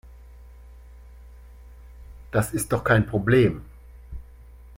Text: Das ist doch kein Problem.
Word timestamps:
Das 2.31 2.53
ist 2.53 2.71
doch 2.73 2.83
kein 2.83 3.05
Problem. 3.05 3.61